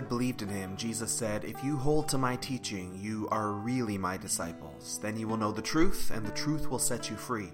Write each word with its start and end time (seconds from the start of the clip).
had 0.00 0.08
believed 0.08 0.40
in 0.40 0.48
him, 0.48 0.76
Jesus 0.76 1.12
said, 1.12 1.44
If 1.44 1.62
you 1.62 1.76
hold 1.76 2.08
to 2.08 2.16
my 2.16 2.36
teaching, 2.36 2.98
you 2.98 3.28
are 3.30 3.52
really 3.52 3.98
my 3.98 4.16
disciples. 4.16 4.98
Then 5.02 5.18
you 5.18 5.28
will 5.28 5.36
know 5.36 5.52
the 5.52 5.60
truth, 5.60 6.10
and 6.10 6.24
the 6.24 6.32
truth 6.32 6.70
will 6.70 6.78
set 6.78 7.10
you 7.10 7.16
free. 7.16 7.50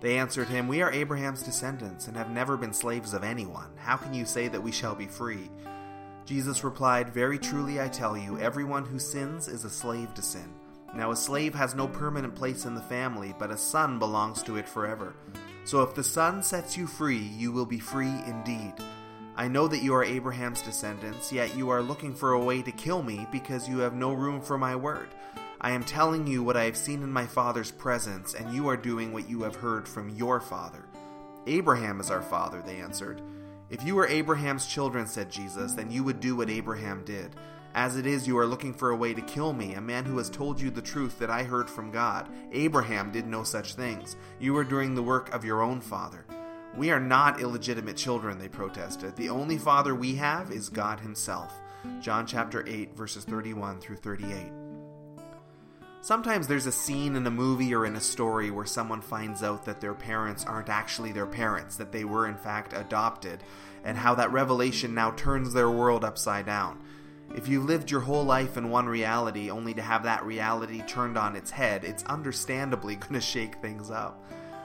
They 0.00 0.18
answered 0.18 0.48
him, 0.48 0.68
We 0.68 0.82
are 0.82 0.92
Abraham's 0.92 1.42
descendants, 1.42 2.08
and 2.08 2.16
have 2.16 2.30
never 2.30 2.58
been 2.58 2.74
slaves 2.74 3.14
of 3.14 3.24
anyone. 3.24 3.70
How 3.76 3.96
can 3.96 4.12
you 4.12 4.26
say 4.26 4.48
that 4.48 4.62
we 4.62 4.70
shall 4.70 4.94
be 4.94 5.06
free? 5.06 5.50
Jesus 6.26 6.62
replied, 6.62 7.14
Very 7.14 7.38
truly 7.38 7.80
I 7.80 7.88
tell 7.88 8.18
you, 8.18 8.38
everyone 8.38 8.84
who 8.84 8.98
sins 8.98 9.48
is 9.48 9.64
a 9.64 9.70
slave 9.70 10.12
to 10.12 10.20
sin. 10.20 10.52
Now 10.94 11.10
a 11.10 11.16
slave 11.16 11.54
has 11.54 11.74
no 11.74 11.88
permanent 11.88 12.34
place 12.34 12.66
in 12.66 12.74
the 12.74 12.82
family, 12.82 13.34
but 13.38 13.50
a 13.50 13.56
son 13.56 13.98
belongs 13.98 14.42
to 14.42 14.56
it 14.56 14.68
forever. 14.68 15.14
So 15.64 15.80
if 15.80 15.94
the 15.94 16.04
son 16.04 16.42
sets 16.42 16.76
you 16.76 16.86
free, 16.86 17.16
you 17.16 17.50
will 17.50 17.64
be 17.64 17.78
free 17.78 18.12
indeed. 18.26 18.74
I 19.42 19.48
know 19.48 19.66
that 19.66 19.82
you 19.82 19.92
are 19.92 20.04
Abraham's 20.04 20.62
descendants, 20.62 21.32
yet 21.32 21.56
you 21.56 21.68
are 21.70 21.82
looking 21.82 22.14
for 22.14 22.30
a 22.30 22.44
way 22.44 22.62
to 22.62 22.70
kill 22.70 23.02
me 23.02 23.26
because 23.32 23.68
you 23.68 23.78
have 23.78 23.92
no 23.92 24.12
room 24.12 24.40
for 24.40 24.56
my 24.56 24.76
word. 24.76 25.08
I 25.60 25.72
am 25.72 25.82
telling 25.82 26.28
you 26.28 26.44
what 26.44 26.56
I 26.56 26.62
have 26.62 26.76
seen 26.76 27.02
in 27.02 27.10
my 27.10 27.26
father's 27.26 27.72
presence, 27.72 28.34
and 28.34 28.54
you 28.54 28.68
are 28.68 28.76
doing 28.76 29.12
what 29.12 29.28
you 29.28 29.42
have 29.42 29.56
heard 29.56 29.88
from 29.88 30.10
your 30.10 30.38
father. 30.38 30.84
Abraham 31.48 31.98
is 31.98 32.08
our 32.08 32.22
father, 32.22 32.62
they 32.64 32.76
answered. 32.76 33.20
If 33.68 33.82
you 33.82 33.96
were 33.96 34.06
Abraham's 34.06 34.66
children, 34.66 35.08
said 35.08 35.28
Jesus, 35.28 35.72
then 35.72 35.90
you 35.90 36.04
would 36.04 36.20
do 36.20 36.36
what 36.36 36.48
Abraham 36.48 37.04
did. 37.04 37.34
As 37.74 37.96
it 37.96 38.06
is, 38.06 38.28
you 38.28 38.38
are 38.38 38.46
looking 38.46 38.72
for 38.72 38.90
a 38.90 38.96
way 38.96 39.12
to 39.12 39.22
kill 39.22 39.52
me, 39.52 39.74
a 39.74 39.80
man 39.80 40.04
who 40.04 40.18
has 40.18 40.30
told 40.30 40.60
you 40.60 40.70
the 40.70 40.80
truth 40.80 41.18
that 41.18 41.30
I 41.30 41.42
heard 41.42 41.68
from 41.68 41.90
God. 41.90 42.28
Abraham 42.52 43.10
did 43.10 43.26
no 43.26 43.42
such 43.42 43.74
things. 43.74 44.14
You 44.38 44.56
are 44.56 44.62
doing 44.62 44.94
the 44.94 45.02
work 45.02 45.34
of 45.34 45.44
your 45.44 45.62
own 45.62 45.80
father. 45.80 46.24
We 46.76 46.90
are 46.90 47.00
not 47.00 47.40
illegitimate 47.40 47.98
children, 47.98 48.38
they 48.38 48.48
protested. 48.48 49.14
The 49.16 49.28
only 49.28 49.58
father 49.58 49.94
we 49.94 50.14
have 50.16 50.50
is 50.50 50.70
God 50.70 51.00
Himself. 51.00 51.52
John 52.00 52.26
chapter 52.26 52.66
8, 52.66 52.96
verses 52.96 53.24
31 53.24 53.80
through 53.80 53.96
38. 53.96 54.50
Sometimes 56.00 56.48
there's 56.48 56.66
a 56.66 56.72
scene 56.72 57.14
in 57.14 57.26
a 57.26 57.30
movie 57.30 57.74
or 57.74 57.84
in 57.84 57.94
a 57.94 58.00
story 58.00 58.50
where 58.50 58.64
someone 58.64 59.02
finds 59.02 59.42
out 59.42 59.66
that 59.66 59.80
their 59.80 59.94
parents 59.94 60.44
aren't 60.46 60.70
actually 60.70 61.12
their 61.12 61.26
parents, 61.26 61.76
that 61.76 61.92
they 61.92 62.04
were 62.04 62.26
in 62.26 62.36
fact 62.36 62.72
adopted, 62.72 63.44
and 63.84 63.98
how 63.98 64.14
that 64.14 64.32
revelation 64.32 64.94
now 64.94 65.10
turns 65.10 65.52
their 65.52 65.70
world 65.70 66.04
upside 66.04 66.46
down. 66.46 66.80
If 67.36 67.48
you 67.48 67.60
lived 67.60 67.90
your 67.90 68.00
whole 68.00 68.24
life 68.24 68.56
in 68.56 68.70
one 68.70 68.86
reality 68.86 69.50
only 69.50 69.74
to 69.74 69.82
have 69.82 70.04
that 70.04 70.24
reality 70.24 70.82
turned 70.86 71.18
on 71.18 71.36
its 71.36 71.50
head, 71.50 71.84
it's 71.84 72.04
understandably 72.04 72.96
going 73.00 73.14
to 73.14 73.20
shake 73.20 73.56
things 73.56 73.90
up. 73.90 74.24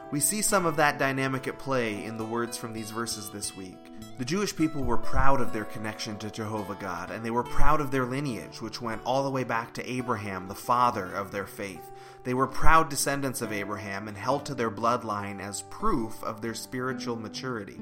We 0.09 0.21
see 0.21 0.41
some 0.41 0.65
of 0.65 0.77
that 0.77 0.97
dynamic 0.97 1.49
at 1.49 1.59
play 1.59 2.05
in 2.05 2.17
the 2.17 2.23
words 2.23 2.55
from 2.55 2.71
these 2.71 2.91
verses 2.91 3.29
this 3.29 3.57
week. 3.57 3.77
The 4.17 4.23
Jewish 4.23 4.55
people 4.55 4.83
were 4.83 4.97
proud 4.97 5.41
of 5.41 5.51
their 5.51 5.65
connection 5.65 6.17
to 6.19 6.31
Jehovah 6.31 6.77
God, 6.79 7.11
and 7.11 7.25
they 7.25 7.29
were 7.29 7.43
proud 7.43 7.81
of 7.81 7.91
their 7.91 8.05
lineage, 8.05 8.61
which 8.61 8.81
went 8.81 9.01
all 9.03 9.23
the 9.23 9.29
way 9.29 9.43
back 9.43 9.73
to 9.73 9.89
Abraham, 9.89 10.47
the 10.47 10.55
father 10.55 11.11
of 11.11 11.31
their 11.31 11.45
faith. 11.45 11.91
They 12.23 12.33
were 12.33 12.47
proud 12.47 12.89
descendants 12.89 13.41
of 13.41 13.51
Abraham 13.51 14.07
and 14.07 14.17
held 14.17 14.45
to 14.45 14.55
their 14.55 14.71
bloodline 14.71 15.41
as 15.41 15.63
proof 15.63 16.23
of 16.23 16.41
their 16.41 16.53
spiritual 16.53 17.17
maturity. 17.17 17.77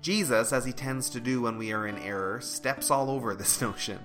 Jesus, 0.00 0.52
as 0.52 0.64
he 0.64 0.72
tends 0.72 1.10
to 1.10 1.20
do 1.20 1.42
when 1.42 1.58
we 1.58 1.72
are 1.72 1.88
in 1.88 1.98
error, 1.98 2.40
steps 2.40 2.88
all 2.88 3.10
over 3.10 3.34
this 3.34 3.60
notion. 3.60 3.98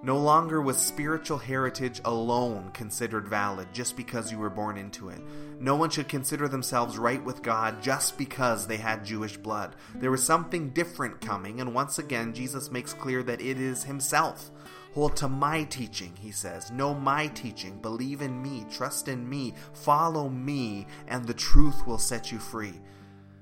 No 0.00 0.16
longer 0.16 0.62
was 0.62 0.76
spiritual 0.76 1.38
heritage 1.38 2.00
alone 2.04 2.70
considered 2.72 3.26
valid 3.26 3.66
just 3.72 3.96
because 3.96 4.30
you 4.30 4.38
were 4.38 4.48
born 4.48 4.76
into 4.76 5.08
it. 5.08 5.20
No 5.58 5.74
one 5.74 5.90
should 5.90 6.08
consider 6.08 6.46
themselves 6.46 6.96
right 6.96 7.22
with 7.24 7.42
God 7.42 7.82
just 7.82 8.16
because 8.16 8.66
they 8.66 8.76
had 8.76 9.04
Jewish 9.04 9.36
blood. 9.36 9.74
There 9.96 10.12
was 10.12 10.22
something 10.22 10.70
different 10.70 11.20
coming, 11.20 11.60
and 11.60 11.74
once 11.74 11.98
again, 11.98 12.32
Jesus 12.32 12.70
makes 12.70 12.94
clear 12.94 13.24
that 13.24 13.40
it 13.40 13.58
is 13.58 13.82
Himself. 13.82 14.52
Hold 14.94 15.16
to 15.16 15.28
my 15.28 15.64
teaching, 15.64 16.12
he 16.18 16.30
says. 16.30 16.70
Know 16.70 16.94
my 16.94 17.26
teaching. 17.28 17.78
Believe 17.80 18.22
in 18.22 18.40
me. 18.40 18.66
Trust 18.70 19.08
in 19.08 19.28
me. 19.28 19.54
Follow 19.72 20.28
me, 20.28 20.86
and 21.08 21.26
the 21.26 21.34
truth 21.34 21.86
will 21.86 21.98
set 21.98 22.30
you 22.32 22.38
free. 22.38 22.80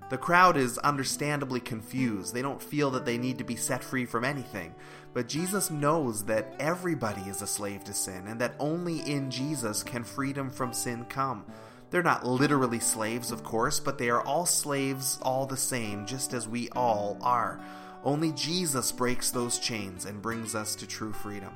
The 0.08 0.18
crowd 0.18 0.56
is 0.56 0.78
understandably 0.78 1.58
confused. 1.58 2.32
They 2.32 2.42
don't 2.42 2.62
feel 2.62 2.92
that 2.92 3.04
they 3.04 3.18
need 3.18 3.38
to 3.38 3.44
be 3.44 3.56
set 3.56 3.82
free 3.82 4.06
from 4.06 4.24
anything. 4.24 4.74
But 5.14 5.28
Jesus 5.28 5.70
knows 5.70 6.24
that 6.26 6.54
everybody 6.60 7.22
is 7.22 7.42
a 7.42 7.46
slave 7.46 7.82
to 7.84 7.94
sin 7.94 8.26
and 8.28 8.40
that 8.40 8.54
only 8.60 9.00
in 9.00 9.30
Jesus 9.30 9.82
can 9.82 10.04
freedom 10.04 10.50
from 10.50 10.72
sin 10.72 11.06
come. 11.08 11.44
They're 11.90 12.02
not 12.02 12.26
literally 12.26 12.80
slaves, 12.80 13.32
of 13.32 13.42
course, 13.42 13.80
but 13.80 13.98
they 13.98 14.10
are 14.10 14.22
all 14.22 14.46
slaves 14.46 15.18
all 15.22 15.46
the 15.46 15.56
same, 15.56 16.06
just 16.06 16.32
as 16.32 16.46
we 16.46 16.68
all 16.70 17.18
are. 17.22 17.60
Only 18.04 18.32
Jesus 18.32 18.92
breaks 18.92 19.30
those 19.30 19.58
chains 19.58 20.04
and 20.04 20.22
brings 20.22 20.54
us 20.54 20.76
to 20.76 20.86
true 20.86 21.12
freedom. 21.12 21.52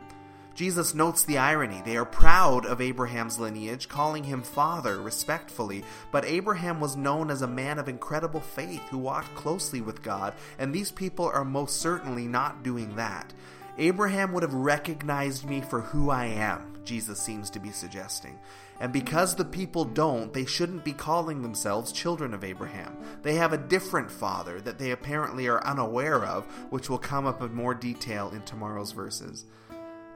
Jesus 0.60 0.94
notes 0.94 1.24
the 1.24 1.38
irony. 1.38 1.80
They 1.86 1.96
are 1.96 2.04
proud 2.04 2.66
of 2.66 2.82
Abraham's 2.82 3.38
lineage, 3.38 3.88
calling 3.88 4.24
him 4.24 4.42
father 4.42 5.00
respectfully, 5.00 5.84
but 6.12 6.26
Abraham 6.26 6.80
was 6.80 6.98
known 6.98 7.30
as 7.30 7.40
a 7.40 7.46
man 7.46 7.78
of 7.78 7.88
incredible 7.88 8.40
faith 8.40 8.82
who 8.90 8.98
walked 8.98 9.34
closely 9.34 9.80
with 9.80 10.02
God, 10.02 10.34
and 10.58 10.70
these 10.70 10.92
people 10.92 11.24
are 11.24 11.46
most 11.46 11.80
certainly 11.80 12.28
not 12.28 12.62
doing 12.62 12.94
that. 12.96 13.32
Abraham 13.78 14.32
would 14.32 14.42
have 14.42 14.52
recognized 14.52 15.48
me 15.48 15.62
for 15.62 15.80
who 15.80 16.10
I 16.10 16.26
am, 16.26 16.76
Jesus 16.84 17.18
seems 17.18 17.48
to 17.48 17.58
be 17.58 17.70
suggesting. 17.70 18.38
And 18.80 18.92
because 18.92 19.34
the 19.34 19.46
people 19.46 19.86
don't, 19.86 20.30
they 20.30 20.44
shouldn't 20.44 20.84
be 20.84 20.92
calling 20.92 21.40
themselves 21.40 21.90
children 21.90 22.34
of 22.34 22.44
Abraham. 22.44 22.98
They 23.22 23.36
have 23.36 23.54
a 23.54 23.58
different 23.58 24.10
father 24.10 24.60
that 24.60 24.78
they 24.78 24.90
apparently 24.90 25.48
are 25.48 25.64
unaware 25.64 26.22
of, 26.22 26.44
which 26.68 26.90
will 26.90 26.98
come 26.98 27.24
up 27.24 27.40
in 27.40 27.54
more 27.54 27.72
detail 27.72 28.28
in 28.34 28.42
tomorrow's 28.42 28.92
verses. 28.92 29.46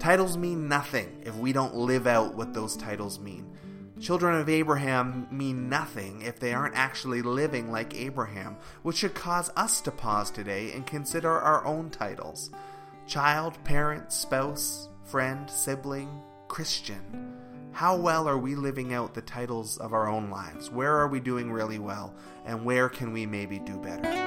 Titles 0.05 0.37
mean 0.37 0.69
nothing 0.69 1.23
if 1.25 1.35
we 1.35 1.55
don't 1.55 1.75
live 1.75 2.07
out 2.07 2.35
what 2.35 2.53
those 2.53 2.77
titles 2.77 3.19
mean. 3.19 3.51
Children 3.99 4.39
of 4.39 4.51
Abraham 4.51 5.27
mean 5.31 5.71
nothing 5.71 6.21
if 6.21 6.39
they 6.39 6.53
aren't 6.53 6.77
actually 6.77 7.23
living 7.23 7.73
like 7.73 7.97
Abraham, 7.97 8.59
which 8.83 8.99
should 8.99 9.15
cause 9.15 9.51
us 9.57 9.81
to 9.81 9.91
pause 9.91 10.31
today 10.31 10.73
and 10.73 10.87
consider 10.87 11.31
our 11.31 11.65
own 11.65 11.89
titles 11.89 12.51
child, 13.07 13.57
parent, 13.65 14.13
spouse, 14.13 14.91
friend, 15.05 15.49
sibling, 15.49 16.11
Christian. 16.49 17.39
How 17.73 17.97
well 17.97 18.29
are 18.29 18.37
we 18.37 18.57
living 18.57 18.93
out 18.93 19.15
the 19.15 19.23
titles 19.23 19.79
of 19.79 19.95
our 19.95 20.07
own 20.07 20.29
lives? 20.29 20.71
Where 20.71 20.95
are 20.95 21.09
we 21.09 21.19
doing 21.19 21.51
really 21.51 21.79
well? 21.79 22.15
And 22.45 22.67
where 22.67 22.91
can 22.91 23.15
we 23.15 23.25
maybe 23.25 23.59
do 23.59 23.79
better? 23.79 24.24